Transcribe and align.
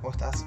¿Cómo 0.00 0.12
estás? 0.12 0.46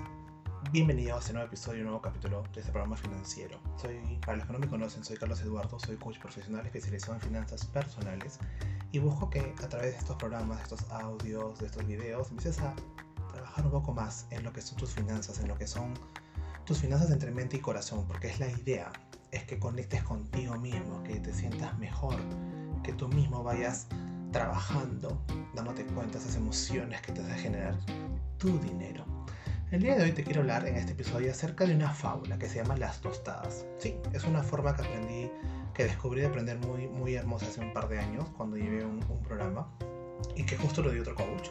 Bienvenido 0.71 1.17
a 1.17 1.19
este 1.19 1.33
nuevo 1.33 1.47
episodio, 1.47 1.79
un 1.79 1.87
nuevo 1.87 2.01
capítulo 2.01 2.41
de 2.53 2.61
este 2.61 2.71
programa 2.71 2.95
financiero. 2.95 3.59
Soy, 3.75 3.99
para 4.25 4.37
los 4.37 4.47
que 4.47 4.53
no 4.53 4.59
me 4.59 4.69
conocen, 4.69 5.03
soy 5.03 5.17
Carlos 5.17 5.41
Eduardo, 5.41 5.77
soy 5.77 5.97
coach 5.97 6.19
profesional 6.19 6.65
especializado 6.65 7.15
en 7.15 7.19
finanzas 7.19 7.65
personales 7.65 8.39
y 8.93 8.99
busco 8.99 9.29
que 9.29 9.53
a 9.61 9.67
través 9.67 9.91
de 9.91 9.97
estos 9.97 10.15
programas, 10.15 10.57
de 10.57 10.63
estos 10.63 10.89
audios, 10.89 11.59
de 11.59 11.65
estos 11.65 11.85
videos, 11.85 12.31
empieces 12.31 12.61
a 12.61 12.73
trabajar 13.33 13.65
un 13.65 13.71
poco 13.71 13.93
más 13.93 14.25
en 14.29 14.43
lo 14.43 14.53
que 14.53 14.61
son 14.61 14.77
tus 14.77 14.91
finanzas, 14.91 15.39
en 15.39 15.49
lo 15.49 15.57
que 15.57 15.67
son 15.67 15.95
tus 16.63 16.77
finanzas 16.77 17.11
entre 17.11 17.31
mente 17.31 17.57
y 17.57 17.59
corazón, 17.59 18.05
porque 18.07 18.29
es 18.29 18.39
la 18.39 18.49
idea, 18.49 18.89
es 19.31 19.43
que 19.43 19.59
conectes 19.59 20.01
contigo 20.03 20.55
mismo, 20.57 21.03
que 21.03 21.19
te 21.19 21.33
sientas 21.33 21.77
mejor, 21.77 22.15
que 22.83 22.93
tú 22.93 23.09
mismo 23.09 23.43
vayas 23.43 23.87
trabajando, 24.31 25.21
dándote 25.53 25.85
cuenta 25.87 26.19
de 26.19 26.23
esas 26.23 26.37
emociones 26.37 27.01
que 27.01 27.11
te 27.11 27.21
hace 27.21 27.33
generar 27.33 27.77
tu 28.37 28.57
dinero. 28.59 29.20
El 29.71 29.83
día 29.83 29.95
de 29.95 30.03
hoy 30.03 30.11
te 30.11 30.25
quiero 30.25 30.41
hablar 30.41 30.67
en 30.67 30.75
este 30.75 30.91
episodio 30.91 31.31
acerca 31.31 31.65
de 31.65 31.73
una 31.73 31.93
fábula 31.93 32.37
que 32.37 32.49
se 32.49 32.57
llama 32.57 32.75
Las 32.75 32.99
Tostadas. 32.99 33.65
Sí, 33.77 33.95
es 34.11 34.25
una 34.25 34.43
forma 34.43 34.75
que 34.75 34.81
aprendí, 34.81 35.31
que 35.73 35.85
descubrí 35.85 36.19
de 36.19 36.27
aprender 36.27 36.57
muy, 36.57 36.89
muy 36.89 37.15
hermosa 37.15 37.45
hace 37.45 37.61
un 37.61 37.71
par 37.71 37.87
de 37.87 37.97
años 37.97 38.27
cuando 38.35 38.57
llevé 38.57 38.83
un, 38.83 38.99
programa 39.23 39.71
y 40.35 40.43
que 40.43 40.57
justo 40.57 40.81
lo 40.81 40.91
dio 40.91 41.03
otro 41.03 41.15
coach 41.15 41.47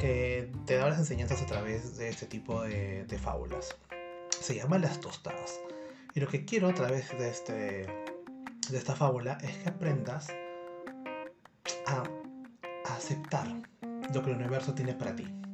que 0.00 0.50
te 0.66 0.74
da 0.74 0.88
las 0.88 0.98
enseñanzas 0.98 1.40
a 1.40 1.46
través 1.46 1.96
de 1.96 2.08
este 2.08 2.26
tipo 2.26 2.62
de, 2.62 3.06
fábulas. 3.22 3.76
Se 4.28 4.56
llama 4.56 4.78
Las 4.78 5.00
Tostadas. 5.00 5.60
Y 6.16 6.20
lo 6.20 6.26
que 6.26 6.44
quiero 6.44 6.68
a 6.68 6.74
través 6.74 7.16
de, 7.16 7.28
este, 7.28 7.52
de 7.52 8.76
esta 8.76 8.96
fábula 8.96 9.38
es 9.40 9.56
que 9.58 9.68
aprendas 9.68 10.30
a, 11.86 12.02
aceptar 12.92 13.46
lo 14.12 14.22
que 14.24 14.30
el 14.30 14.36
universo 14.36 14.74
tiene 14.74 14.94
para 14.94 15.14
ti. 15.14 15.45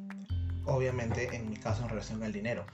Obviamente, 0.65 1.34
en 1.34 1.50
mi 1.50 1.56
caso, 1.56 1.83
en 1.83 1.89
relación 1.89 2.23
al 2.23 2.33
dinero. 2.33 2.67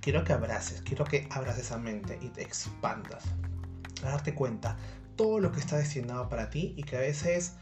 Quiero 0.00 0.24
que 0.24 0.32
abraces, 0.32 0.82
quiero 0.82 1.04
que 1.04 1.28
abras 1.30 1.58
esa 1.58 1.78
mente 1.78 2.18
y 2.20 2.28
te 2.28 2.42
expandas. 2.42 3.24
A 4.02 4.10
darte 4.10 4.34
cuenta 4.34 4.76
todo 5.16 5.38
lo 5.38 5.52
que 5.52 5.60
está 5.60 5.76
destinado 5.76 6.28
para 6.28 6.50
ti 6.50 6.74
y 6.76 6.82
que 6.82 6.96
a 6.96 7.00
veces, 7.00 7.54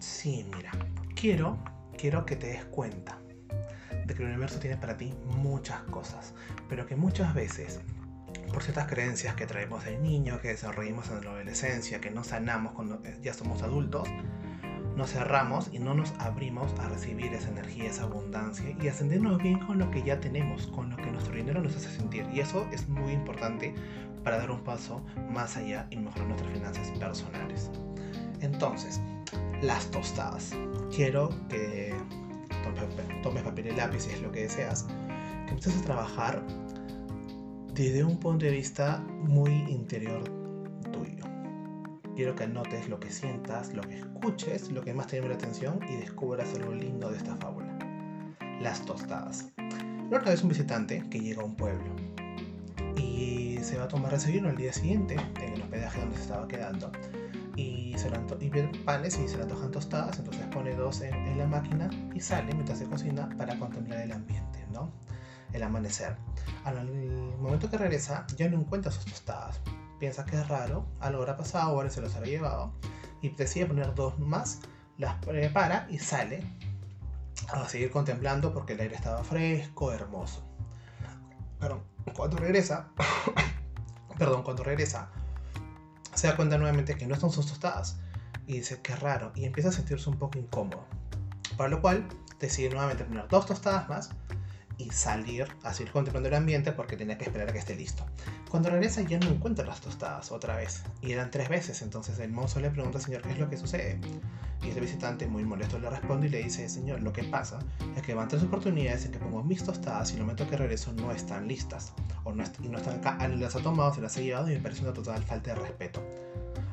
sí, 0.00 0.44
mira, 0.54 0.72
quiero, 1.14 1.58
quiero 1.96 2.26
que 2.26 2.34
te 2.34 2.48
des 2.48 2.64
cuenta 2.64 3.18
de 4.06 4.14
que 4.14 4.22
el 4.22 4.28
universo 4.30 4.58
tiene 4.58 4.76
para 4.76 4.96
ti 4.96 5.14
muchas 5.36 5.82
cosas, 5.84 6.34
pero 6.68 6.86
que 6.86 6.96
muchas 6.96 7.32
veces 7.34 7.80
por 8.52 8.62
ciertas 8.62 8.86
creencias 8.86 9.34
que 9.34 9.46
traemos 9.46 9.84
de 9.84 9.98
niño, 9.98 10.40
que 10.40 10.48
desarrollamos 10.48 11.08
en 11.10 11.24
la 11.24 11.30
adolescencia, 11.32 12.00
que 12.00 12.10
no 12.10 12.22
sanamos 12.22 12.72
cuando 12.72 13.02
ya 13.20 13.34
somos 13.34 13.62
adultos, 13.62 14.08
nos 14.96 15.10
cerramos 15.10 15.70
y 15.72 15.78
no 15.78 15.94
nos 15.94 16.12
abrimos 16.18 16.72
a 16.78 16.88
recibir 16.88 17.32
esa 17.32 17.48
energía, 17.48 17.90
esa 17.90 18.04
abundancia 18.04 18.76
y 18.80 18.88
a 18.88 18.92
sentirnos 18.92 19.42
bien 19.42 19.58
con 19.60 19.78
lo 19.78 19.90
que 19.90 20.02
ya 20.02 20.20
tenemos, 20.20 20.66
con 20.68 20.90
lo 20.90 20.96
que 20.96 21.10
nuestro 21.10 21.34
dinero 21.34 21.60
nos 21.60 21.76
hace 21.76 21.90
sentir. 21.90 22.26
Y 22.32 22.40
eso 22.40 22.66
es 22.72 22.88
muy 22.88 23.12
importante 23.12 23.74
para 24.22 24.38
dar 24.38 24.50
un 24.50 24.62
paso 24.62 25.02
más 25.30 25.56
allá 25.56 25.86
y 25.90 25.96
mejorar 25.96 26.28
nuestras 26.28 26.52
finanzas 26.52 26.90
personales. 26.98 27.70
Entonces, 28.40 29.00
las 29.62 29.90
tostadas. 29.90 30.52
Quiero 30.94 31.30
que 31.48 31.94
tomes, 33.22 33.42
papel 33.42 33.66
y 33.68 33.72
lápiz 33.72 34.02
si 34.02 34.10
es 34.10 34.22
lo 34.22 34.30
que 34.30 34.42
deseas, 34.42 34.84
que 35.46 35.50
empieces 35.50 35.80
a 35.82 35.84
trabajar 35.84 36.42
desde 37.72 38.04
un 38.04 38.18
punto 38.18 38.44
de 38.44 38.52
vista 38.52 38.98
muy 38.98 39.52
interior 39.68 40.22
tuyo. 40.92 41.33
Quiero 42.16 42.36
que 42.36 42.44
anotes 42.44 42.88
lo 42.88 43.00
que 43.00 43.10
sientas, 43.10 43.74
lo 43.74 43.82
que 43.82 43.98
escuches, 43.98 44.70
lo 44.70 44.82
que 44.82 44.94
más 44.94 45.08
te 45.08 45.16
llame 45.16 45.30
la 45.30 45.34
atención 45.34 45.80
y 45.88 45.96
descubras 45.96 46.54
algo 46.54 46.72
lindo 46.72 47.10
de 47.10 47.16
esta 47.16 47.36
fábula. 47.36 47.76
Las 48.60 48.84
tostadas. 48.84 49.50
La 50.10 50.18
otra 50.18 50.30
vez 50.30 50.42
un 50.42 50.50
visitante 50.50 51.02
que 51.10 51.18
llega 51.18 51.42
a 51.42 51.44
un 51.44 51.56
pueblo 51.56 51.96
y 52.96 53.58
se 53.62 53.78
va 53.78 53.84
a 53.84 53.88
tomar 53.88 54.12
desayuno 54.12 54.48
al 54.48 54.56
día 54.56 54.72
siguiente 54.72 55.16
en 55.42 55.54
el 55.54 55.62
hospedaje 55.62 56.00
donde 56.00 56.16
se 56.16 56.22
estaba 56.22 56.46
quedando 56.46 56.92
y 57.56 57.94
se 57.98 58.10
y 58.40 58.48
ve 58.48 58.70
panes 58.84 59.18
y 59.18 59.28
se 59.28 59.36
le 59.36 59.44
antojan 59.44 59.70
tostadas, 59.70 60.18
entonces 60.18 60.44
pone 60.46 60.74
dos 60.74 61.00
en, 61.00 61.14
en, 61.14 61.38
la 61.38 61.46
máquina 61.46 61.88
y 62.14 62.20
sale 62.20 62.52
mientras 62.52 62.78
se 62.78 62.86
cocina 62.86 63.28
para 63.36 63.58
contemplar 63.58 64.00
el 64.00 64.12
ambiente, 64.12 64.66
¿no? 64.72 64.92
El 65.52 65.62
amanecer. 65.62 66.16
Al 66.64 66.86
momento 67.40 67.70
que 67.70 67.78
regresa, 67.78 68.26
ya 68.36 68.48
no 68.48 68.60
encuentra 68.60 68.90
sus 68.90 69.04
tostadas. 69.04 69.60
Piensa 69.98 70.24
que 70.24 70.36
es 70.36 70.48
raro, 70.48 70.86
algo 71.00 71.22
habrá 71.22 71.36
pasado, 71.36 71.70
ahora 71.70 71.90
se 71.90 72.00
los 72.00 72.14
habrá 72.14 72.28
llevado. 72.28 72.72
Y 73.22 73.30
decide 73.30 73.66
poner 73.66 73.94
dos 73.94 74.18
más, 74.18 74.60
las 74.98 75.16
prepara 75.24 75.86
y 75.90 75.98
sale 75.98 76.44
a 77.52 77.68
seguir 77.68 77.90
contemplando 77.90 78.52
porque 78.52 78.74
el 78.74 78.80
aire 78.80 78.94
estaba 78.94 79.24
fresco, 79.24 79.92
hermoso. 79.92 80.42
Pero 81.58 81.82
cuando 82.14 82.36
regresa, 82.36 82.90
perdón, 84.18 84.42
cuando 84.42 84.62
regresa, 84.62 85.08
se 86.14 86.26
da 86.26 86.36
cuenta 86.36 86.58
nuevamente 86.58 86.96
que 86.96 87.06
no 87.06 87.14
están 87.14 87.30
sus 87.30 87.46
tostadas. 87.46 87.98
Y 88.46 88.58
dice, 88.58 88.80
qué 88.82 88.94
raro. 88.96 89.32
Y 89.34 89.46
empieza 89.46 89.70
a 89.70 89.72
sentirse 89.72 90.10
un 90.10 90.18
poco 90.18 90.38
incómodo. 90.38 90.84
Para 91.56 91.70
lo 91.70 91.80
cual 91.80 92.06
decide 92.38 92.70
nuevamente 92.70 93.04
poner 93.04 93.26
dos 93.28 93.46
tostadas 93.46 93.88
más 93.88 94.10
y 94.78 94.90
salir 94.90 95.46
a 95.62 95.72
seguir 95.72 95.92
contemplando 95.92 96.28
el 96.28 96.34
ambiente 96.34 96.72
porque 96.72 96.96
tenía 96.96 97.18
que 97.18 97.24
esperar 97.24 97.48
a 97.48 97.52
que 97.52 97.58
esté 97.58 97.74
listo. 97.74 98.04
Cuando 98.50 98.70
regresa 98.70 99.02
ya 99.02 99.18
no 99.18 99.28
encuentra 99.28 99.66
las 99.66 99.80
tostadas 99.80 100.32
otra 100.32 100.56
vez 100.56 100.82
y 101.02 101.12
eran 101.12 101.30
tres 101.30 101.48
veces, 101.48 101.82
entonces 101.82 102.18
el 102.18 102.32
mozo 102.32 102.60
le 102.60 102.70
pregunta 102.70 102.98
al 102.98 103.04
señor 103.04 103.22
qué 103.22 103.32
es 103.32 103.38
lo 103.38 103.48
que 103.48 103.56
sucede 103.56 103.98
y 104.64 104.70
el 104.70 104.80
visitante 104.80 105.26
muy 105.26 105.44
molesto 105.44 105.78
le 105.78 105.90
responde 105.90 106.26
y 106.26 106.30
le 106.30 106.42
dice, 106.42 106.68
señor, 106.68 107.02
lo 107.02 107.12
que 107.12 107.24
pasa 107.24 107.58
es 107.96 108.02
que 108.02 108.14
van 108.14 108.28
tres 108.28 108.42
oportunidades 108.42 109.04
en 109.04 109.12
que 109.12 109.18
pongo 109.18 109.42
mis 109.42 109.62
tostadas 109.62 110.10
y 110.10 110.14
en 110.14 110.20
el 110.20 110.24
momento 110.24 110.48
que 110.48 110.56
regreso 110.56 110.92
no 110.92 111.12
están 111.12 111.46
listas 111.46 111.92
o 112.24 112.32
no, 112.32 112.44
y 112.62 112.68
no 112.68 112.78
están 112.78 112.98
acá, 112.98 113.28
las 113.28 113.56
ha 113.56 113.60
tomado, 113.60 113.92
se 113.94 114.00
las 114.00 114.16
ha 114.16 114.20
llevado 114.20 114.50
y 114.50 114.54
me 114.54 114.60
parece 114.60 114.82
una 114.82 114.92
total 114.92 115.22
falta 115.22 115.54
de 115.54 115.60
respeto. 115.60 116.02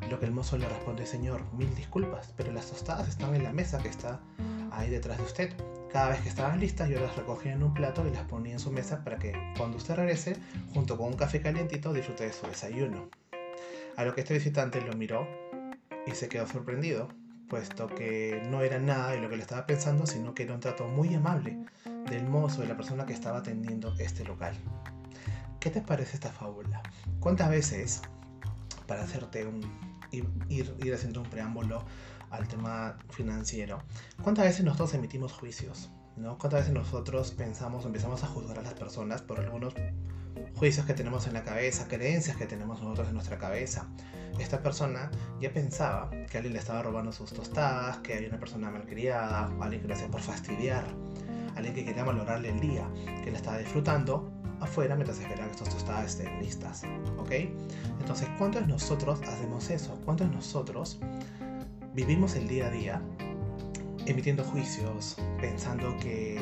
Lo 0.10 0.20
que 0.20 0.26
el 0.26 0.32
mozo 0.32 0.58
le 0.58 0.68
responde, 0.68 1.06
señor, 1.06 1.42
mil 1.54 1.74
disculpas, 1.76 2.34
pero 2.36 2.52
las 2.52 2.70
tostadas 2.70 3.08
están 3.08 3.36
en 3.36 3.44
la 3.44 3.54
mesa 3.54 3.80
que 3.80 3.90
está 3.90 4.20
ahí 4.72 4.90
detrás 4.90 5.18
de 5.18 5.24
usted. 5.24 5.54
Cada 5.92 6.10
vez 6.10 6.22
que 6.22 6.30
estaban 6.30 6.60
listas, 6.60 6.88
yo 6.88 7.02
las 7.02 7.18
recogía 7.18 7.52
en 7.52 7.64
un 7.64 7.74
plato 7.74 8.08
y 8.08 8.12
las 8.12 8.24
ponía 8.24 8.54
en 8.54 8.60
su 8.60 8.72
mesa 8.72 9.04
para 9.04 9.18
que 9.18 9.34
cuando 9.58 9.76
usted 9.76 9.96
regrese, 9.96 10.38
junto 10.74 10.98
con 10.98 11.08
un 11.08 11.14
café 11.16 11.42
calientito, 11.42 11.92
disfrute 11.92 12.24
de 12.24 12.34
su 12.34 12.48
desayuno. 12.48 13.10
A 13.98 14.06
lo 14.06 14.16
que 14.16 14.22
este 14.22 14.34
visitante 14.34 14.80
lo 14.80 14.94
miró 14.94 15.28
y 16.08 16.12
se 16.12 16.30
quedó 16.30 16.48
sorprendido, 16.48 17.10
puesto 17.50 17.88
que 17.88 18.42
no 18.50 18.62
era 18.62 18.80
nada 18.80 19.12
de 19.12 19.20
lo 19.20 19.30
que 19.30 19.36
le 19.36 19.42
estaba 19.42 19.66
pensando, 19.66 20.06
sino 20.06 20.34
que 20.34 20.44
era 20.44 20.54
un 20.54 20.62
trato 20.62 20.88
muy 20.88 21.14
amable 21.14 21.60
del 22.10 22.24
mozo, 22.24 22.62
de 22.62 22.70
la 22.70 22.78
persona 22.78 23.06
que 23.06 23.12
estaba 23.12 23.40
atendiendo 23.40 23.94
este 24.00 24.24
local. 24.24 24.56
¿Qué 25.60 25.72
te 25.72 25.82
parece 25.82 26.14
esta 26.14 26.32
fábula? 26.32 26.82
¿Cuántas 27.20 27.50
veces, 27.50 28.02
para 28.88 29.04
hacerte 29.04 29.46
un, 29.46 29.62
ir, 30.12 30.26
ir 30.80 30.94
haciendo 30.94 31.22
un 31.22 31.30
preámbulo 31.30 31.84
al 32.32 32.48
tema 32.48 32.98
financiero, 33.10 33.84
¿cuántas 34.22 34.46
veces 34.46 34.66
nosotros 34.66 34.94
emitimos 34.94 35.34
juicios? 35.34 35.92
¿no? 36.18 36.38
¿Cuántas 36.38 36.62
veces 36.62 36.74
nosotros 36.74 37.32
pensamos, 37.32 37.86
empezamos 37.86 38.24
a 38.24 38.28
juzgar 38.28 38.60
a 38.60 38.62
las 38.62 38.74
personas 38.74 39.22
por 39.22 39.40
algunos 39.40 39.74
juicios 40.56 40.86
que 40.86 40.94
tenemos 40.94 41.28
en 41.28 41.34
la 41.34 41.44
cabeza, 41.44 41.88
creencias 41.88 42.38
que 42.38 42.46
tenemos 42.46 42.82
nosotros 42.82 43.08
en 43.08 43.14
nuestra 43.14 43.38
cabeza? 43.38 43.88
Esta 44.40 44.62
persona 44.62 45.12
ya 45.40 45.52
pensaba 45.52 46.10
que 46.10 46.38
alguien 46.38 46.54
le 46.54 46.60
estaba 46.60 46.82
robando 46.82 47.12
sus 47.12 47.34
tostadas, 47.34 47.98
que 47.98 48.16
había 48.16 48.30
una 48.30 48.40
persona 48.40 48.70
malcriada, 48.70 49.52
alguien 49.60 49.82
que 49.82 49.88
lo 49.88 49.94
hacía 49.94 50.08
por 50.08 50.22
fastidiar, 50.22 50.86
alguien 51.56 51.76
que 51.76 51.86
quería 51.86 52.04
valorarle 52.04 52.50
el 52.50 52.60
día, 52.60 52.88
que 53.24 53.32
le 53.32 53.38
estaba 53.38 53.58
disfrutando 53.58 54.32
afuera 54.62 54.96
mientras 54.96 55.20
esperaba 55.20 55.48
que 55.48 55.56
estas 55.56 55.70
tostadas 55.70 56.06
estén 56.12 56.40
listas. 56.40 56.84
¿Ok? 57.18 57.32
Entonces, 58.00 58.30
¿cuántos 58.38 58.62
de 58.62 58.68
nosotros 58.68 59.22
hacemos 59.24 59.70
eso? 59.70 60.00
¿Cuántos 60.06 60.30
de 60.30 60.36
nosotros 60.36 61.00
vivimos 61.94 62.36
el 62.36 62.48
día 62.48 62.68
a 62.68 62.70
día 62.70 63.02
emitiendo 64.06 64.44
juicios, 64.44 65.18
pensando 65.40 65.96
que 65.98 66.40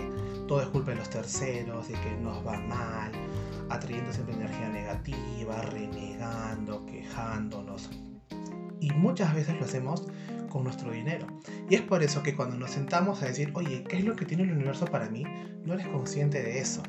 todo 0.48 0.62
es 0.62 0.68
culpa 0.68 0.92
de 0.92 0.98
los 0.98 1.10
terceros, 1.10 1.88
de 1.88 1.94
que 1.96 2.12
nos 2.22 2.46
va 2.46 2.58
mal, 2.60 3.12
atrayendo 3.70 4.12
siempre 4.14 4.36
energía 4.36 4.70
negativa, 4.70 5.62
renegando, 5.64 6.86
quejándonos. 6.86 7.90
Y 8.80 8.92
muchas 8.92 9.34
veces 9.36 9.60
lo 9.60 9.66
hacemos 9.66 10.08
con 10.50 10.64
nuestro 10.64 10.92
dinero. 10.92 11.28
Y 11.70 11.76
es 11.76 11.82
por 11.82 12.02
eso 12.02 12.24
que 12.24 12.36
cuando 12.36 12.56
nos 12.56 12.72
sentamos 12.72 13.22
a 13.22 13.26
decir, 13.26 13.52
oye, 13.54 13.84
¿qué 13.84 13.98
es 13.98 14.06
lo 14.06 14.16
que 14.16 14.26
tiene 14.26 14.44
el 14.44 14.52
universo 14.52 14.86
para 14.86 15.10
mí? 15.10 15.26
No 15.66 15.74
eres 15.74 15.88
consciente 15.88 16.42
de 16.42 16.60
eso. 16.60 16.82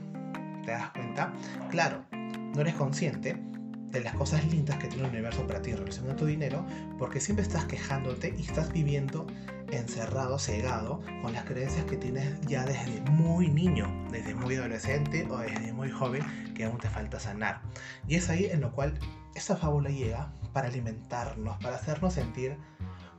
¿Te 0.65 0.71
das 0.71 0.91
cuenta? 0.91 1.33
Claro, 1.71 2.05
no 2.13 2.61
eres 2.61 2.75
consciente 2.75 3.50
de 3.91 4.01
las 4.01 4.15
cosas 4.15 4.45
lindas 4.47 4.79
que 4.79 4.89
tiene 4.89 5.05
el 5.05 5.11
universo 5.11 5.47
para 5.47 5.61
ti 5.63 5.71
en 5.71 5.79
relación 5.79 6.11
a 6.11 6.17
tu 6.17 6.27
dinero, 6.27 6.65
porque 6.99 7.21
siempre 7.21 7.45
estás 7.45 7.65
quejándote 7.65 8.35
y 8.37 8.43
estás 8.43 8.73
viviendo 8.73 9.27
encerrado, 9.71 10.39
cegado, 10.39 11.01
con 11.23 11.33
las 11.33 11.45
creencias 11.45 11.85
que 11.85 11.97
tienes 11.97 12.41
ya 12.43 12.65
desde 12.65 13.01
muy 13.11 13.49
niño, 13.49 13.89
desde 14.11 14.35
muy 14.35 14.57
adolescente 14.57 15.27
o 15.31 15.39
desde 15.39 15.73
muy 15.73 15.91
joven, 15.91 16.23
que 16.55 16.65
aún 16.65 16.79
te 16.79 16.89
falta 16.89 17.21
sanar. 17.21 17.61
Y 18.07 18.17
es 18.17 18.29
ahí 18.31 18.47
en 18.47 18.61
lo 18.61 18.73
cual 18.73 18.99
esta 19.35 19.57
fábula 19.57 19.91
llega 19.91 20.33
para 20.53 20.69
alimentarnos, 20.69 21.57
para 21.59 21.77
hacernos 21.77 22.15
sentir 22.15 22.57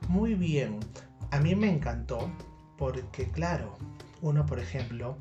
muy 0.08 0.34
bien. 0.34 0.80
A 1.30 1.38
mí 1.38 1.54
me 1.54 1.70
encantó 1.70 2.30
porque, 2.76 3.30
claro, 3.30 3.76
uno, 4.20 4.44
por 4.44 4.58
ejemplo, 4.58 5.16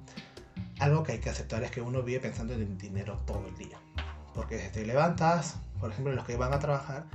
algo 0.80 1.04
que 1.04 1.14
hay 1.14 1.20
que 1.20 1.30
aceptar 1.30 1.64
es 1.64 1.72
que 1.72 1.82
uno 1.82 2.04
vive 2.04 2.20
pensando 2.20 2.54
en 2.54 2.78
dinero 2.78 3.22
todo 3.26 3.48
el 3.48 3.56
día. 3.56 3.78
Porque 4.34 4.56
desde 4.56 4.70
te 4.70 4.86
levantas, 4.86 5.58
por 5.80 5.92
ejemplo, 5.92 6.14
los 6.14 6.26
que 6.26 6.36
van 6.38 6.54
a 6.54 6.60
trabajar, 6.60 7.06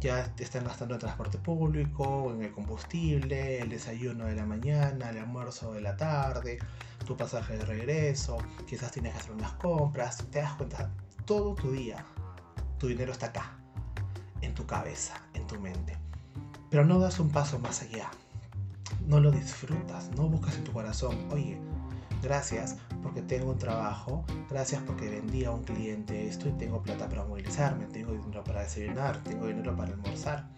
ya 0.00 0.32
están 0.38 0.64
gastando 0.64 0.94
en 0.94 1.00
transporte 1.00 1.38
público, 1.38 2.32
en 2.32 2.42
el 2.42 2.52
combustible, 2.52 3.60
el 3.60 3.68
desayuno 3.68 4.24
de 4.26 4.34
la 4.34 4.44
mañana, 4.44 5.10
el 5.10 5.18
almuerzo 5.18 5.72
de 5.72 5.80
la 5.80 5.96
tarde, 5.96 6.58
tu 7.06 7.16
pasaje 7.16 7.56
de 7.56 7.64
regreso, 7.64 8.38
quizás 8.66 8.90
tienes 8.90 9.12
que 9.12 9.18
hacer 9.20 9.32
unas 9.32 9.52
compras, 9.52 10.18
te 10.30 10.40
das 10.40 10.54
cuenta, 10.54 10.90
todo 11.24 11.54
tu 11.54 11.70
día, 11.70 12.04
tu 12.78 12.88
dinero 12.88 13.12
está 13.12 13.26
acá, 13.26 13.56
en 14.40 14.54
tu 14.54 14.66
cabeza, 14.66 15.14
en 15.34 15.46
tu 15.46 15.60
mente. 15.60 15.96
Pero 16.70 16.84
no 16.84 16.98
das 16.98 17.20
un 17.20 17.30
paso 17.30 17.58
más 17.58 17.82
allá, 17.82 18.10
no 19.06 19.20
lo 19.20 19.30
disfrutas, 19.30 20.10
no 20.16 20.28
buscas 20.28 20.56
en 20.56 20.64
tu 20.64 20.72
corazón, 20.72 21.28
oye, 21.30 21.60
gracias 22.24 22.76
porque 23.02 23.22
tengo 23.22 23.52
un 23.52 23.58
trabajo, 23.58 24.24
gracias 24.50 24.82
porque 24.86 25.08
vendí 25.08 25.44
a 25.44 25.50
un 25.50 25.62
cliente 25.62 26.26
esto 26.26 26.48
y 26.48 26.52
tengo 26.52 26.82
plata 26.82 27.08
para 27.08 27.24
movilizarme, 27.24 27.84
tengo 27.86 28.12
dinero 28.12 28.42
para 28.42 28.62
desayunar, 28.62 29.22
tengo 29.22 29.46
dinero 29.46 29.76
para 29.76 29.92
almorzar, 29.92 30.48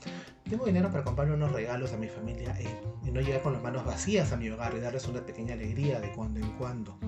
tengo 0.49 0.65
dinero 0.65 0.91
para 0.91 1.05
comprarle 1.05 1.35
unos 1.35 1.53
regalos 1.53 1.93
a 1.93 1.97
mi 1.97 2.09
familia 2.09 2.57
y 3.05 3.11
no 3.11 3.21
llegar 3.21 3.43
con 3.43 3.53
las 3.53 3.63
manos 3.63 3.85
vacías 3.85 4.33
a 4.33 4.37
mi 4.37 4.49
hogar 4.49 4.75
y 4.75 4.81
darles 4.81 5.07
una 5.09 5.27
pequeña 5.27 5.55
alegría 5.55 6.01
de 6.01 6.13
cuando 6.13 6.41
en 6.41 6.51
cuando. 6.53 6.99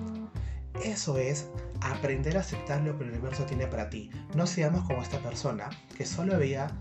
Eso 0.83 1.17
es 1.17 1.47
aprender 1.81 2.37
a 2.37 2.41
aceptar 2.41 2.81
lo 2.81 2.97
que 2.97 3.03
el 3.03 3.11
universo 3.11 3.43
tiene 3.45 3.67
para 3.67 3.89
ti. 3.89 4.11
No 4.35 4.45
seamos 4.45 4.83
como 4.85 5.01
esta 5.01 5.19
persona 5.19 5.69
que 5.97 6.05
solo 6.05 6.37
veía, 6.37 6.71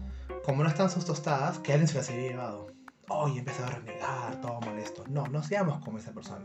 como 0.44 0.62
no 0.62 0.68
están 0.68 0.90
sus 0.90 1.04
tostadas, 1.04 1.58
que 1.58 1.72
alguien 1.72 1.88
se 1.88 1.98
las 1.98 2.10
había 2.10 2.30
llevado. 2.30 2.77
Hoy 3.10 3.38
empezó 3.38 3.64
a 3.64 3.70
renegar, 3.70 4.38
todo 4.42 4.60
molesto. 4.60 5.02
No, 5.08 5.26
no 5.28 5.42
seamos 5.42 5.82
como 5.82 5.96
esa 5.96 6.12
persona. 6.12 6.44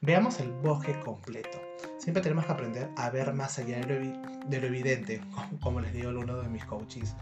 Veamos 0.00 0.40
el 0.40 0.50
bosque 0.52 0.98
completo. 1.00 1.60
Siempre 1.98 2.22
tenemos 2.22 2.46
que 2.46 2.52
aprender 2.52 2.90
a 2.96 3.10
ver 3.10 3.34
más 3.34 3.58
allá 3.58 3.78
de 3.80 4.58
lo, 4.58 4.66
evidente, 4.66 5.20
como 5.60 5.80
les 5.80 5.92
digo 5.92 6.08
uno 6.08 6.36
de 6.38 6.48
mis 6.48 6.64
coaches, 6.64 7.14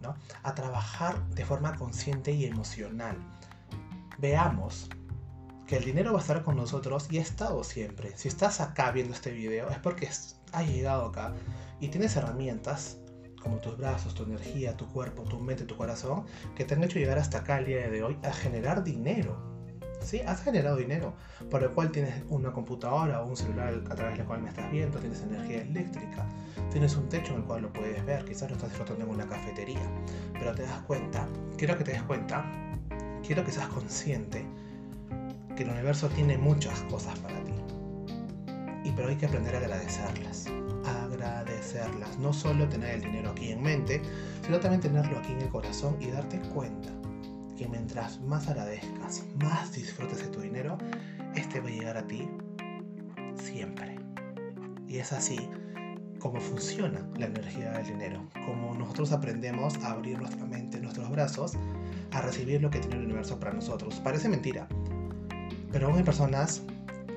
¿no? 0.00 0.16
A 0.42 0.54
trabajar 0.54 1.24
de 1.28 1.44
forma 1.44 1.76
consciente 1.76 2.32
y 2.32 2.44
emocional. 2.44 3.16
Veamos 4.18 4.88
que 5.68 5.76
el 5.76 5.84
dinero 5.84 6.12
va 6.12 6.18
a 6.18 6.22
estar 6.22 6.42
con 6.42 6.56
nosotros 6.56 7.06
y 7.10 7.18
ha 7.18 7.22
estado 7.22 7.62
siempre. 7.62 8.16
Si 8.16 8.26
estás 8.26 8.60
acá 8.60 8.90
viendo 8.90 9.14
este 9.14 9.30
video 9.30 9.70
es 9.70 9.78
porque 9.78 10.08
has 10.08 10.66
llegado 10.66 11.06
acá 11.06 11.32
y 11.78 11.88
tienes 11.88 12.16
herramientas 12.16 12.98
como 13.42 13.58
tus 13.58 13.76
brazos, 13.76 14.14
tu 14.14 14.22
energía, 14.22 14.76
tu 14.76 14.86
cuerpo, 14.86 15.22
tu 15.24 15.38
mente, 15.38 15.64
tu 15.64 15.76
corazón, 15.76 16.24
que 16.54 16.64
te 16.64 16.74
han 16.74 16.84
hecho 16.84 16.98
llegar 16.98 17.18
hasta 17.18 17.38
acá 17.38 17.58
el 17.58 17.66
día 17.66 17.88
de 17.90 18.02
hoy 18.02 18.16
a 18.22 18.32
generar 18.32 18.84
dinero. 18.84 19.36
Sí, 20.00 20.20
has 20.20 20.42
generado 20.42 20.76
dinero, 20.76 21.14
por 21.50 21.62
el 21.62 21.70
cual 21.70 21.92
tienes 21.92 22.24
una 22.28 22.52
computadora 22.52 23.22
o 23.22 23.28
un 23.28 23.36
celular 23.36 23.80
a 23.88 23.94
través 23.94 24.18
del 24.18 24.26
cual 24.26 24.42
me 24.42 24.48
estás 24.48 24.70
viendo, 24.70 24.98
tienes 24.98 25.22
energía 25.22 25.62
eléctrica, 25.62 26.26
tienes 26.72 26.96
un 26.96 27.08
techo 27.08 27.32
en 27.34 27.40
el 27.40 27.44
cual 27.44 27.62
lo 27.62 27.72
puedes 27.72 28.04
ver, 28.04 28.24
quizás 28.24 28.50
lo 28.50 28.56
estás 28.56 28.70
disfrutando 28.70 29.04
en 29.04 29.10
una 29.10 29.26
cafetería, 29.28 29.80
pero 30.32 30.54
te 30.54 30.62
das 30.62 30.80
cuenta, 30.82 31.28
quiero 31.56 31.78
que 31.78 31.84
te 31.84 31.92
des 31.92 32.02
cuenta, 32.02 32.44
quiero 33.24 33.44
que 33.44 33.52
seas 33.52 33.68
consciente 33.68 34.44
que 35.56 35.62
el 35.62 35.70
universo 35.70 36.08
tiene 36.08 36.36
muchas 36.36 36.80
cosas 36.82 37.16
para 37.20 37.42
ti. 37.44 37.52
Y 38.84 38.90
pero 38.92 39.08
hay 39.08 39.16
que 39.16 39.26
aprender 39.26 39.54
a 39.54 39.58
agradecerlas. 39.58 40.46
Agradecerlas. 40.84 42.18
No 42.18 42.32
solo 42.32 42.68
tener 42.68 42.96
el 42.96 43.02
dinero 43.02 43.30
aquí 43.30 43.50
en 43.50 43.62
mente, 43.62 44.02
sino 44.44 44.60
también 44.60 44.80
tenerlo 44.80 45.18
aquí 45.18 45.32
en 45.32 45.40
el 45.42 45.48
corazón 45.48 45.96
y 46.00 46.08
darte 46.08 46.38
cuenta 46.54 46.88
que 47.56 47.68
mientras 47.68 48.20
más 48.20 48.48
agradezcas, 48.48 49.24
más 49.36 49.72
disfrutes 49.72 50.18
de 50.18 50.28
tu 50.28 50.40
dinero, 50.40 50.78
este 51.34 51.60
va 51.60 51.68
a 51.68 51.72
llegar 51.72 51.96
a 51.96 52.06
ti 52.06 52.28
siempre. 53.36 53.98
Y 54.88 54.98
es 54.98 55.12
así 55.12 55.38
como 56.18 56.40
funciona 56.40 57.04
la 57.18 57.26
energía 57.26 57.72
del 57.72 57.86
dinero, 57.86 58.28
como 58.46 58.74
nosotros 58.74 59.10
aprendemos 59.10 59.76
a 59.78 59.92
abrir 59.92 60.20
nuestra 60.20 60.46
mente, 60.46 60.80
nuestros 60.80 61.10
brazos, 61.10 61.54
a 62.12 62.20
recibir 62.22 62.62
lo 62.62 62.70
que 62.70 62.78
tiene 62.78 62.96
el 62.96 63.04
universo 63.04 63.40
para 63.40 63.52
nosotros. 63.52 64.00
Parece 64.04 64.28
mentira, 64.28 64.68
pero 65.72 65.88
aún 65.88 65.96
hay 65.96 66.04
personas 66.04 66.62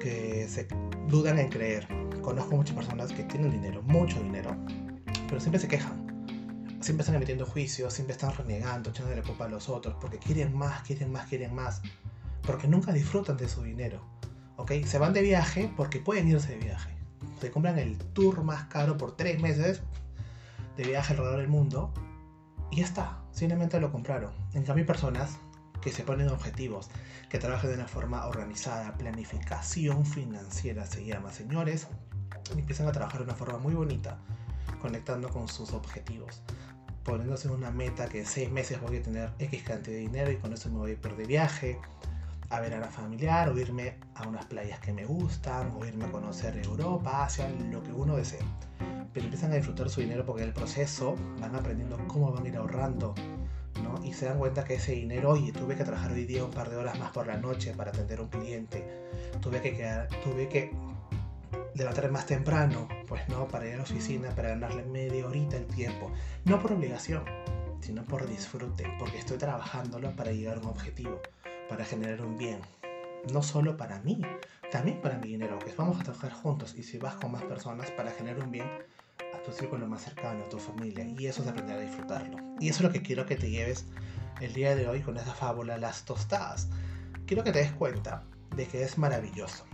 que 0.02 0.48
se 0.48 0.68
dudan 1.08 1.38
en 1.38 1.50
creer. 1.50 1.88
Conozco 2.26 2.56
muchas 2.56 2.76
personas 2.76 3.12
que 3.12 3.24
tienen 3.24 3.52
dinero, 3.52 3.84
mucho 3.84 4.20
dinero, 4.20 4.58
pero 5.28 5.40
siempre 5.40 5.60
se 5.60 5.68
quejan. 5.68 6.26
Siempre 6.82 7.04
están 7.04 7.14
emitiendo 7.14 7.46
juicios, 7.46 7.94
siempre 7.94 8.14
están 8.14 8.36
renegando, 8.36 8.90
echándole 8.90 9.18
la 9.18 9.22
culpa 9.22 9.46
a 9.46 9.48
los 9.48 9.70
otros, 9.70 9.96
porque 10.02 10.18
quieren 10.18 10.58
más, 10.58 10.82
quieren 10.82 11.12
más, 11.12 11.28
quieren 11.28 11.54
más. 11.54 11.84
Porque 12.42 12.68
nunca 12.68 12.92
disfrutan 12.94 13.38
de 13.38 13.48
su 13.48 13.62
dinero. 13.62 14.02
¿Ok? 14.58 14.72
Se 14.86 14.98
van 14.98 15.14
de 15.14 15.22
viaje 15.22 15.72
porque 15.78 16.00
pueden 16.00 16.28
irse 16.28 16.54
de 16.54 16.58
viaje. 16.58 16.90
Se 17.40 17.52
compran 17.52 17.78
el 17.78 17.96
tour 18.00 18.44
más 18.44 18.64
caro 18.70 18.98
por 18.98 19.16
tres 19.16 19.40
meses 19.40 19.84
de 20.78 20.84
viaje 20.84 21.14
alrededor 21.14 21.38
del 21.38 21.48
mundo 21.48 21.94
y 22.72 22.78
ya 22.78 22.86
está. 22.86 23.20
Simplemente 23.34 23.80
lo 23.80 23.92
compraron. 23.92 24.32
En 24.56 24.64
cambio, 24.64 24.82
hay 24.82 24.88
personas 24.88 25.38
que 25.80 25.92
se 25.92 26.02
ponen 26.02 26.30
objetivos, 26.30 26.90
que 27.30 27.38
trabajen 27.38 27.70
de 27.70 27.76
una 27.76 27.88
forma 27.88 28.26
organizada, 28.26 28.98
planificación 28.98 30.08
financiera 30.08 30.88
se 30.88 31.06
llama, 31.06 31.32
señores, 31.32 31.88
y 32.56 32.60
empiezan 32.60 32.88
a 32.88 32.92
trabajar 32.92 33.20
de 33.20 33.26
una 33.26 33.36
forma 33.36 33.58
muy 33.58 33.74
bonita, 33.74 34.18
conectando 34.82 35.30
con 35.30 35.48
sus 35.48 35.74
objetivos, 35.74 36.42
poniéndose 37.04 37.50
una 37.50 37.72
meta 37.72 38.08
que 38.08 38.20
en 38.20 38.26
seis 38.26 38.52
meses 38.52 38.80
voy 38.82 38.98
a 38.98 39.04
tener 39.04 39.32
X 39.40 39.64
cantidad 39.64 39.96
de 39.96 40.02
dinero 40.02 40.32
y 40.32 40.38
con 40.38 40.54
eso 40.54 40.70
me 40.70 40.78
voy 40.78 40.92
a 40.92 40.94
ir 40.94 41.00
de 41.00 41.26
viaje, 41.26 41.80
a 42.50 42.60
ver 42.60 42.74
a 42.74 42.80
la 42.80 42.88
familiar, 42.88 43.50
o 43.50 43.58
irme 43.58 43.96
a 44.16 44.28
unas 44.28 44.46
playas 44.46 44.80
que 44.80 44.94
me 44.94 45.06
gustan, 45.06 45.74
o 45.78 45.86
irme 45.86 46.06
a 46.06 46.12
conocer 46.12 46.58
Europa, 46.58 47.26
Asia, 47.26 47.50
lo 47.72 47.82
que 47.82 47.92
uno 47.92 48.18
desee. 48.18 48.40
Pero 49.14 49.26
empiezan 49.26 49.52
a 49.52 49.56
disfrutar 49.56 49.90
su 49.90 50.02
dinero 50.02 50.26
porque 50.26 50.44
en 50.44 50.50
el 50.50 50.54
proceso 50.54 51.16
van 51.40 51.56
aprendiendo 51.56 51.98
cómo 52.08 52.32
van 52.32 52.46
a 52.46 52.48
ir 52.48 52.58
ahorrando, 52.58 53.16
y 54.04 54.14
se 54.14 54.26
dan 54.26 54.38
cuenta 54.38 54.64
que 54.64 54.76
ese 54.76 54.94
dinero, 54.94 55.32
oye, 55.32 55.52
tuve 55.52 55.76
que 55.76 55.84
trabajar 55.84 56.12
hoy 56.12 56.26
día 56.26 56.44
un 56.44 56.52
par 56.52 56.70
de 56.70 56.78
horas 56.78 56.98
más 57.00 57.12
por 57.12 57.28
la 57.28 57.38
noche 57.38 57.74
para 57.74 57.92
atender 57.92 58.20
a 58.20 58.22
un 58.24 58.30
cliente, 58.30 58.86
tuve 59.42 59.62
que, 59.62 59.76
quedar, 59.76 60.08
tuve 60.24 60.48
que 60.48 60.72
levantarme 61.74 62.12
más 62.12 62.26
temprano, 62.26 62.88
pues 63.08 63.28
no, 63.30 63.48
para 63.48 63.68
ir 63.68 63.74
a 63.74 63.78
la 63.78 63.84
oficina, 63.84 64.30
para 64.36 64.50
ganarle 64.50 64.84
media 64.84 65.26
horita 65.26 65.58
el 65.58 65.66
tiempo, 65.66 66.12
no 66.46 66.60
por 66.62 66.74
obligación, 66.74 67.24
sino 67.82 68.04
por 68.04 68.28
disfrute, 68.28 68.86
porque 69.00 69.18
estoy 69.18 69.38
trabajándolo 69.38 70.16
para 70.16 70.32
llegar 70.32 70.58
a 70.58 70.62
un 70.62 70.68
objetivo, 70.68 71.22
para 71.70 71.86
generar 71.86 72.22
un 72.22 72.38
bien, 72.38 72.60
no 73.32 73.44
solo 73.44 73.78
para 73.78 74.00
mí, 74.00 74.22
también 74.72 75.02
para 75.02 75.18
mi 75.18 75.30
dinero, 75.30 75.60
que 75.60 75.74
vamos 75.76 76.00
a 76.00 76.04
trabajar 76.04 76.34
juntos 76.34 76.76
y 76.78 76.84
si 76.84 76.98
vas 76.98 77.16
con 77.16 77.32
más 77.32 77.44
personas 77.44 77.92
para 77.92 78.12
generar 78.12 78.44
un 78.44 78.52
bien, 78.52 78.70
tu 79.46 79.52
círculo 79.52 79.88
más 79.88 80.04
cercano, 80.04 80.44
a 80.44 80.50
tu 80.50 80.58
familia, 80.58 81.06
y 81.06 81.28
eso 81.28 81.44
es 81.44 81.48
aprender 81.48 81.78
a 81.78 81.82
disfrutarlo. 81.82 82.38
Y 82.60 82.70
eso 82.70 82.80
es 82.80 82.84
lo 82.84 82.92
que 82.92 83.02
quiero 83.02 83.26
que 83.26 83.36
te 83.36 83.50
lleves 83.50 83.86
el 84.42 84.54
día 84.54 84.76
de 84.76 84.88
hoy 84.88 85.02
con 85.02 85.18
esa 85.18 85.34
fábula, 85.34 85.78
las 85.78 86.04
tostadas. 86.04 86.68
Quiero 87.26 87.44
que 87.44 87.52
te 87.52 87.60
des 87.60 87.72
cuenta 87.72 88.24
de 88.56 88.68
que 88.68 88.84
es 88.84 88.98
maravilloso. 88.98 89.66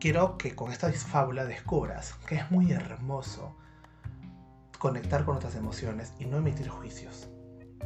Quiero 0.00 0.38
que 0.38 0.54
con 0.54 0.72
esta 0.72 0.90
fábula 0.90 1.44
descubras 1.44 2.14
que 2.26 2.36
es 2.36 2.50
muy 2.50 2.72
hermoso 2.72 3.54
conectar 4.78 5.26
con 5.26 5.36
otras 5.36 5.56
emociones 5.56 6.14
y 6.18 6.24
no 6.24 6.38
emitir 6.38 6.70
juicios. 6.70 7.28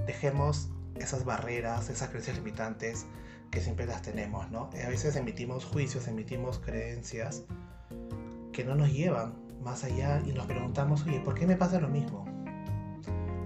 Dejemos 0.07 0.71
esas 0.95 1.25
barreras, 1.25 1.91
esas 1.91 2.11
creencias 2.11 2.37
limitantes 2.37 3.07
que 3.51 3.61
siempre 3.61 3.85
las 3.87 4.03
tenemos, 4.03 4.49
¿no? 4.53 4.71
A 4.85 4.89
veces 4.89 5.17
emitimos 5.17 5.65
juicios, 5.65 6.07
emitimos 6.07 6.61
creencias 6.61 7.43
que 8.53 8.63
no 8.63 8.77
nos 8.77 8.93
llevan 8.93 9.35
más 9.61 9.83
allá 9.83 10.23
y 10.25 10.31
nos 10.31 10.47
preguntamos, 10.47 11.03
oye, 11.03 11.19
¿por 11.19 11.35
qué 11.35 11.49
me 11.49 11.57
pasa 11.57 11.81
lo 11.81 11.89
mismo? 11.89 12.25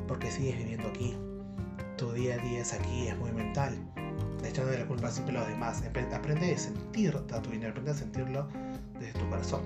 Porque 0.07 0.31
sigues 0.31 0.59
viviendo 0.59 0.89
aquí. 0.89 1.17
Tu 1.97 2.13
día 2.13 2.35
a 2.35 2.39
día 2.39 2.61
es 2.61 2.75
aquí, 2.75 3.09
es 3.09 3.17
muy 3.17 3.33
mental. 3.33 3.79
Echando 4.49 4.71
de 4.71 4.79
la 4.79 4.87
culpa 4.87 5.11
siempre 5.11 5.37
a 5.37 5.41
los 5.41 5.49
demás. 5.49 5.83
Aprende 6.13 6.55
a 6.55 6.59
sentir 6.59 7.13
dinero, 7.51 7.71
aprende 7.71 7.91
a 7.91 7.95
sentirlo 7.95 8.49
desde 8.99 9.19
tu 9.19 9.29
corazón. 9.29 9.61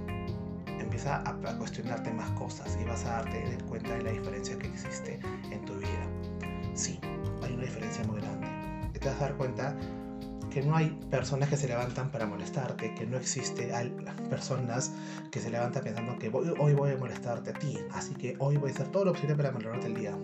Empieza 0.66 1.18
a, 1.18 1.30
a 1.30 1.58
cuestionarte 1.58 2.12
más 2.12 2.30
cosas 2.32 2.76
y 2.80 2.84
vas 2.84 3.04
a 3.04 3.22
darte 3.22 3.58
cuenta 3.68 3.94
de 3.94 4.02
la 4.02 4.10
diferencia 4.10 4.58
que 4.58 4.66
existe 4.66 5.20
en 5.50 5.64
tu 5.64 5.74
vida. 5.74 6.06
Sí, 6.74 6.98
hay 7.42 7.52
una 7.52 7.62
diferencia 7.62 8.04
muy 8.04 8.20
grande. 8.20 8.48
Te 8.98 9.08
vas 9.08 9.16
a 9.18 9.20
dar 9.20 9.36
cuenta 9.36 9.76
que 10.52 10.62
no 10.62 10.76
hay 10.76 10.90
personas 11.10 11.48
que 11.48 11.56
se 11.56 11.66
levantan 11.66 12.10
para 12.10 12.26
molestarte, 12.26 12.94
que 12.94 13.06
no 13.06 13.16
existe 13.16 13.72
hay 13.72 13.88
personas 14.28 14.92
que 15.30 15.40
se 15.40 15.50
levantan 15.50 15.82
pensando 15.82 16.18
que 16.18 16.28
hoy 16.28 16.74
voy 16.74 16.90
a 16.90 16.96
molestarte 16.96 17.50
a 17.50 17.54
ti, 17.54 17.78
así 17.92 18.14
que 18.14 18.36
hoy 18.38 18.58
voy 18.58 18.70
a 18.70 18.74
hacer 18.74 18.88
todo 18.88 19.06
lo 19.06 19.12
posible 19.12 19.34
para 19.34 19.50
mejorarte 19.50 19.86
el 19.86 19.94
día. 19.94 20.14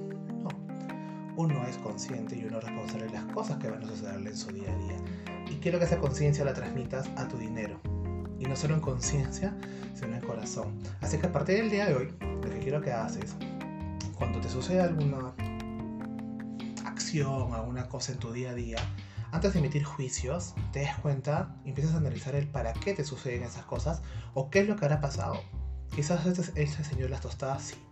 No, 1.39 1.45
uno 1.45 1.65
es 1.69 1.79
consciente 1.79 2.37
y 2.37 2.45
uno 2.45 2.59
es 2.59 2.65
responsable 2.65 3.07
de 3.07 3.13
las 3.13 3.25
cosas 3.27 3.59
que 3.59 3.71
van 3.71 3.85
a 3.85 3.87
sucederle 3.87 4.31
en 4.31 4.37
su 4.37 4.51
día 4.51 4.73
a 4.73 4.77
día. 4.77 4.97
Y 5.49 5.57
quiero 5.61 5.79
que 5.79 5.85
esa 5.85 5.99
conciencia 5.99 6.45
la 6.45 6.53
transmitas 6.53 7.09
a 7.17 7.29
tu 7.29 7.39
dinero. 7.39 7.81
Y 8.41 8.45
no 8.47 8.57
solo 8.57 8.75
en 8.75 8.81
conciencia, 8.81 9.57
sino 9.95 10.17
en 10.17 10.21
corazón. 10.21 10.77
Así 11.01 11.17
que 11.19 11.27
a 11.29 11.33
partir 11.33 11.59
del 11.59 11.71
día 11.71 11.87
de 11.87 11.95
hoy, 11.95 12.15
lo 12.21 12.41
que 12.41 12.59
quiero 12.59 12.81
que 12.81 12.93
haces, 12.93 13.37
cuando 14.17 14.41
te 14.41 14.49
suceda 14.49 14.85
alguna 14.85 15.33
acción, 16.85 17.53
alguna 17.55 17.89
cosa 17.89 18.13
en 18.13 18.19
tu 18.19 18.33
día 18.33 18.51
a 18.51 18.55
día, 18.55 18.79
antes 19.31 19.53
de 19.53 19.61
emitir 19.61 19.85
juicios, 19.85 20.55
te 20.73 20.81
des 20.81 20.95
cuenta 20.97 21.55
empiezas 21.65 21.95
a 21.95 21.99
analizar 21.99 22.35
el 22.35 22.49
para 22.49 22.73
qué 22.73 22.95
te 22.95 23.05
suceden 23.05 23.45
esas 23.45 23.65
cosas 23.65 24.03
o 24.35 24.51
qué 24.51 24.61
es 24.61 24.69
lo 24.69 24.75
que 24.75 24.87
habrá 24.87 25.01
pasado. 25.01 25.41
Quizás 25.95 26.27
este, 26.27 26.63
ese 26.63 26.83
señor 26.83 27.11
las 27.11 27.21
tostadas 27.21 27.63
sí. 27.63 27.88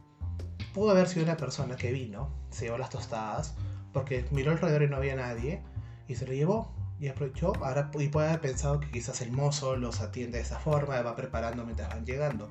Pudo 0.77 0.91
haber 0.91 1.09
sido 1.09 1.25
una 1.25 1.39
persona 1.39 1.75
que 1.75 1.91
vino, 1.91 2.29
se 2.51 2.67
llevó 2.67 2.77
las 2.77 2.91
tostadas, 2.91 3.55
porque 3.95 4.27
miró 4.31 4.51
alrededor 4.51 4.83
y 4.83 4.89
no 4.89 4.97
había 4.97 5.17
nadie, 5.17 5.63
y 6.07 6.17
se 6.17 6.27
lo 6.27 6.35
llevó 6.35 6.71
y 7.01 7.09
aprovechó. 7.09 7.55
Ahora, 7.65 7.91
y 7.99 8.09
puede 8.09 8.29
haber 8.29 8.43
pensado 8.43 8.79
que 8.79 8.91
quizás 8.91 9.23
el 9.23 9.33
mozo 9.33 9.77
los 9.77 10.03
atiende 10.03 10.37
de 10.37 10.45
esa 10.45 10.59
forma, 10.59 11.01
va 11.01 11.17
preparando 11.17 11.65
mientras 11.65 11.89
van 11.89 12.05
llegando. 12.05 12.51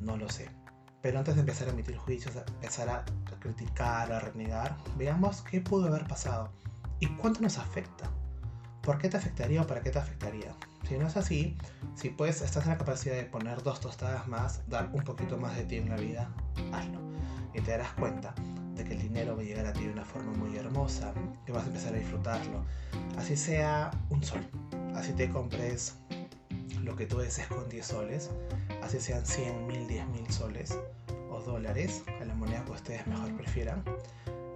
No 0.00 0.16
lo 0.16 0.28
sé. 0.28 0.50
Pero 1.00 1.20
antes 1.20 1.36
de 1.36 1.42
empezar 1.42 1.68
a 1.68 1.70
emitir 1.70 1.96
juicios, 1.96 2.34
empezar 2.34 2.88
a 2.88 3.04
criticar, 3.38 4.12
a 4.12 4.18
renegar, 4.18 4.76
veamos 4.98 5.42
qué 5.42 5.60
pudo 5.60 5.86
haber 5.86 6.08
pasado 6.08 6.50
y 6.98 7.06
cuánto 7.06 7.40
nos 7.40 7.58
afecta. 7.58 8.10
¿Por 8.82 8.98
qué 8.98 9.08
te 9.08 9.16
afectaría 9.16 9.62
o 9.62 9.66
para 9.68 9.80
qué 9.80 9.90
te 9.90 10.00
afectaría? 10.00 10.52
Si 10.88 10.98
no 10.98 11.06
es 11.06 11.16
así, 11.16 11.56
si 11.94 12.10
pues 12.10 12.42
estás 12.42 12.64
en 12.64 12.72
la 12.72 12.78
capacidad 12.78 13.14
de 13.14 13.24
poner 13.24 13.62
dos 13.62 13.80
tostadas 13.80 14.28
más, 14.28 14.60
dar 14.68 14.90
un 14.92 15.02
poquito 15.02 15.38
más 15.38 15.56
de 15.56 15.64
ti 15.64 15.76
en 15.76 15.88
la 15.88 15.96
vida, 15.96 16.30
hazlo. 16.72 17.00
Y 17.54 17.60
te 17.62 17.70
darás 17.70 17.92
cuenta 17.94 18.34
de 18.74 18.84
que 18.84 18.92
el 18.92 19.00
dinero 19.00 19.34
va 19.34 19.42
a 19.42 19.44
llegar 19.44 19.66
a 19.66 19.72
ti 19.72 19.84
de 19.84 19.92
una 19.92 20.04
forma 20.04 20.32
muy 20.32 20.56
hermosa, 20.56 21.14
que 21.46 21.52
vas 21.52 21.64
a 21.64 21.68
empezar 21.68 21.94
a 21.94 21.96
disfrutarlo. 21.96 22.64
Así 23.16 23.34
sea 23.34 23.90
un 24.10 24.22
sol, 24.22 24.46
así 24.94 25.12
te 25.12 25.30
compres 25.30 25.96
lo 26.82 26.94
que 26.96 27.06
tú 27.06 27.18
desees 27.18 27.48
con 27.48 27.66
10 27.68 27.86
soles, 27.86 28.30
así 28.82 29.00
sean 29.00 29.24
100, 29.24 29.66
1000, 29.66 29.86
10 29.86 30.06
mil 30.08 30.30
soles 30.30 30.78
o 31.30 31.40
dólares, 31.40 32.02
a 32.20 32.24
la 32.26 32.34
moneda 32.34 32.62
que 32.64 32.72
ustedes 32.72 33.06
mejor 33.06 33.34
prefieran, 33.36 33.82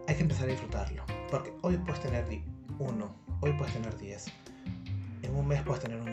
hay 0.06 0.14
que 0.14 0.22
empezar 0.22 0.44
a 0.44 0.50
disfrutarlo. 0.50 1.04
Porque 1.30 1.54
hoy 1.62 1.78
puedes 1.78 2.00
tener 2.00 2.26
uno, 2.78 3.14
hoy 3.40 3.52
puedes 3.54 3.72
tener 3.72 3.96
10, 3.96 4.26
en 5.22 5.34
un 5.34 5.46
mes 5.46 5.62
puedes 5.62 5.82
tener 5.82 6.00
un 6.00 6.08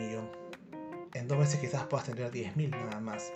en 1.16 1.28
dos 1.28 1.38
meses 1.38 1.58
quizás 1.60 1.84
puedas 1.84 2.06
tener 2.06 2.30
10 2.30 2.56
mil 2.56 2.70
nada 2.70 3.00
más, 3.00 3.32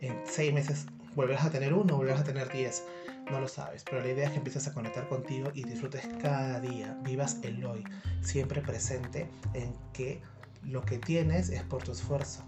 en 0.00 0.20
seis 0.24 0.52
meses 0.52 0.86
volverás 1.14 1.44
a 1.44 1.50
tener 1.50 1.74
uno, 1.74 1.96
volverás 1.96 2.20
a 2.20 2.24
tener 2.24 2.50
10, 2.50 2.84
no 3.30 3.40
lo 3.40 3.48
sabes, 3.48 3.84
pero 3.84 4.00
la 4.00 4.08
idea 4.08 4.26
es 4.26 4.30
que 4.30 4.38
empieces 4.38 4.66
a 4.68 4.74
conectar 4.74 5.08
contigo 5.08 5.50
y 5.54 5.64
disfrutes 5.64 6.06
cada 6.20 6.60
día, 6.60 6.96
vivas 7.02 7.38
el 7.42 7.64
hoy, 7.64 7.84
siempre 8.20 8.60
presente 8.62 9.28
en 9.52 9.74
que 9.92 10.20
lo 10.62 10.82
que 10.82 10.98
tienes 10.98 11.50
es 11.50 11.62
por 11.62 11.82
tu 11.82 11.92
esfuerzo 11.92 12.44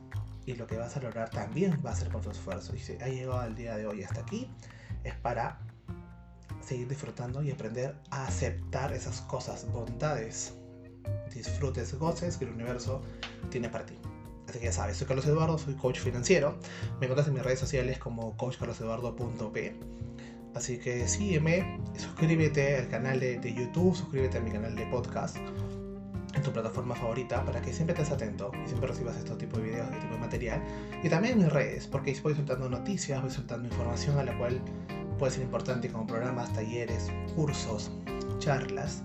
y 0.47 0.55
lo 0.55 0.66
que 0.66 0.76
vas 0.76 0.97
a 0.97 1.00
lograr 1.00 1.31
también 1.31 1.83
va 1.85 1.90
a 1.90 1.97
ser 1.97 2.09
por 2.09 2.23
tu 2.23 2.31
esfuerzo. 2.31 2.75
Y 2.76 2.78
si 2.78 2.93
ha 3.02 3.09
llegado 3.09 3.40
al 3.40 3.57
día 3.57 3.76
de 3.76 3.87
hoy 3.87 4.05
hasta 4.05 4.21
aquí, 4.21 4.49
es 5.02 5.14
para 5.16 5.59
seguir 6.61 6.87
disfrutando 6.88 7.43
y 7.43 7.50
aprender 7.50 7.97
a 8.11 8.26
aceptar 8.26 8.93
esas 8.93 9.21
cosas, 9.23 9.66
bondades, 9.73 10.55
disfrutes, 11.35 11.95
goces 11.95 12.37
que 12.37 12.45
el 12.45 12.52
universo 12.52 13.02
tiene 13.50 13.69
para 13.69 13.87
ti. 13.87 13.99
Ya 14.60 14.72
sabes, 14.72 14.96
soy 14.96 15.06
Carlos 15.06 15.26
Eduardo, 15.26 15.58
soy 15.58 15.75
coach 15.75 15.98
financiero. 15.98 16.58
Me 17.00 17.06
encuentras 17.06 17.28
en 17.28 17.34
mis 17.34 17.42
redes 17.42 17.58
sociales 17.58 17.98
como 17.98 18.36
coachcarloseduardo.p. 18.36 19.76
Así 20.54 20.78
que 20.78 21.06
sígueme, 21.06 21.80
suscríbete 21.98 22.76
al 22.76 22.88
canal 22.88 23.20
de, 23.20 23.38
de 23.38 23.54
YouTube, 23.54 23.94
suscríbete 23.94 24.38
a 24.38 24.40
mi 24.40 24.50
canal 24.50 24.75
de 24.75 24.86
podcast 24.86 25.36
en 26.36 26.42
tu 26.42 26.52
plataforma 26.52 26.94
favorita 26.94 27.44
para 27.44 27.60
que 27.60 27.72
siempre 27.72 27.94
estés 27.94 28.10
atento 28.10 28.52
y 28.64 28.68
siempre 28.68 28.88
recibas 28.88 29.16
este 29.16 29.34
tipo 29.36 29.56
de 29.56 29.64
videos, 29.64 29.86
este 29.88 30.00
tipo 30.00 30.14
de 30.14 30.20
material. 30.20 30.62
Y 31.02 31.08
también 31.08 31.34
en 31.34 31.44
mis 31.44 31.52
redes, 31.52 31.86
porque 31.86 32.18
voy 32.22 32.34
soltando 32.34 32.68
noticias, 32.68 33.20
voy 33.20 33.30
soltando 33.30 33.68
información 33.68 34.18
a 34.18 34.25
la 34.25 34.36
cual 34.38 34.60
puede 35.18 35.32
ser 35.32 35.42
importante 35.42 35.90
como 35.90 36.06
programas, 36.06 36.52
talleres, 36.52 37.10
cursos, 37.34 37.90
charlas. 38.38 39.02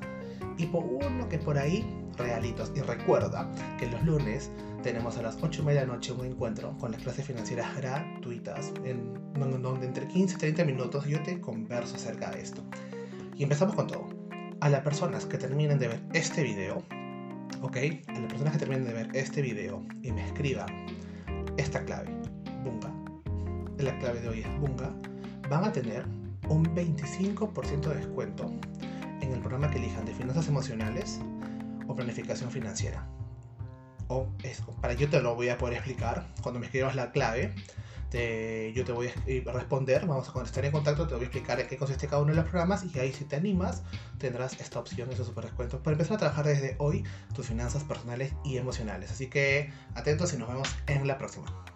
Y 0.57 0.65
por 0.67 0.83
uno 0.83 1.27
que 1.29 1.37
por 1.37 1.57
ahí, 1.57 1.85
realitos. 2.17 2.71
Y 2.75 2.81
recuerda 2.81 3.49
que 3.79 3.87
los 3.87 4.03
lunes 4.03 4.51
tenemos 4.81 5.17
a 5.17 5.21
las 5.21 5.37
8 5.41 5.63
de 5.63 5.73
la 5.75 5.85
noche 5.85 6.11
un 6.11 6.25
encuentro 6.25 6.77
con 6.77 6.91
las 6.91 7.01
clases 7.01 7.25
financieras 7.25 7.75
gratuitas, 7.75 8.73
en 8.83 9.13
donde 9.33 9.85
entre 9.85 10.07
15 10.07 10.35
y 10.35 10.37
30 10.37 10.65
minutos 10.65 11.05
yo 11.05 11.21
te 11.21 11.39
converso 11.39 11.95
acerca 11.95 12.31
de 12.31 12.41
esto. 12.41 12.63
Y 13.37 13.43
empezamos 13.43 13.75
con 13.75 13.87
todo. 13.87 14.09
A 14.59 14.69
las 14.69 14.81
personas 14.81 15.25
que 15.25 15.37
terminen 15.37 15.79
de 15.79 15.87
ver 15.87 16.01
este 16.13 16.43
video, 16.43 16.83
¿ok? 17.61 17.77
A 18.07 18.19
las 18.19 18.31
personas 18.31 18.53
que 18.53 18.59
terminen 18.59 18.85
de 18.85 18.93
ver 18.93 19.09
este 19.13 19.41
video 19.41 19.83
y 20.01 20.11
me 20.11 20.25
escriban 20.25 20.85
esta 21.57 21.83
clave, 21.83 22.09
Bunga, 22.63 22.93
la 23.77 23.97
clave 23.99 24.21
de 24.21 24.29
hoy 24.29 24.39
es 24.41 24.59
Bunga, 24.59 24.93
van 25.49 25.63
a 25.63 25.71
tener 25.71 26.05
un 26.49 26.65
25% 26.75 27.81
de 27.81 27.95
descuento 27.95 28.51
en 29.21 29.31
el 29.31 29.39
programa 29.39 29.69
que 29.69 29.77
elijan 29.77 30.05
de 30.05 30.13
finanzas 30.13 30.47
emocionales 30.47 31.19
o 31.87 31.95
planificación 31.95 32.51
financiera. 32.51 33.07
O 34.11 34.27
para 34.81 34.93
yo 34.93 35.09
te 35.09 35.21
lo 35.21 35.35
voy 35.35 35.49
a 35.49 35.57
poder 35.57 35.75
explicar 35.75 36.27
cuando 36.41 36.59
me 36.59 36.65
escribas 36.65 36.95
la 36.95 37.11
clave. 37.11 37.53
yo 38.11 38.85
te 38.85 38.91
voy 38.91 39.07
a 39.07 39.51
responder, 39.53 40.05
vamos 40.05 40.29
a 40.35 40.43
estar 40.43 40.65
en 40.65 40.71
contacto, 40.71 41.07
te 41.07 41.13
voy 41.13 41.23
a 41.23 41.27
explicar 41.27 41.59
en 41.61 41.67
qué 41.67 41.77
consiste 41.77 42.07
cada 42.07 42.21
uno 42.21 42.31
de 42.31 42.35
los 42.35 42.45
programas 42.45 42.83
y 42.83 42.99
ahí 42.99 43.13
si 43.13 43.23
te 43.23 43.37
animas 43.37 43.83
tendrás 44.17 44.59
esta 44.59 44.79
opción, 44.79 45.09
esos 45.11 45.27
super 45.27 45.45
descuentos, 45.45 45.79
para 45.79 45.93
empezar 45.93 46.15
a 46.15 46.19
trabajar 46.19 46.45
desde 46.45 46.75
hoy 46.77 47.03
tus 47.33 47.47
finanzas 47.47 47.83
personales 47.85 48.33
y 48.43 48.57
emocionales. 48.57 49.11
Así 49.11 49.27
que 49.27 49.71
atentos 49.95 50.33
y 50.33 50.37
nos 50.37 50.49
vemos 50.49 50.67
en 50.87 51.07
la 51.07 51.17
próxima. 51.17 51.70